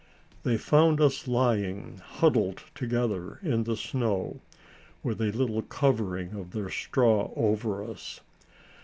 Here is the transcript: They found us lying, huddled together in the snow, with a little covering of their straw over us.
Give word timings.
They 0.41 0.57
found 0.57 0.99
us 0.99 1.27
lying, 1.27 1.99
huddled 2.03 2.63
together 2.73 3.37
in 3.43 3.65
the 3.65 3.77
snow, 3.77 4.41
with 5.03 5.21
a 5.21 5.31
little 5.31 5.61
covering 5.61 6.33
of 6.33 6.53
their 6.53 6.71
straw 6.71 7.29
over 7.35 7.83
us. 7.83 8.19